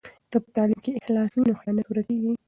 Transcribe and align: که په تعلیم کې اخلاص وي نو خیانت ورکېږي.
که 0.31 0.37
په 0.43 0.49
تعلیم 0.55 0.79
کې 0.85 0.97
اخلاص 0.99 1.29
وي 1.33 1.41
نو 1.47 1.53
خیانت 1.61 1.85
ورکېږي. 1.87 2.31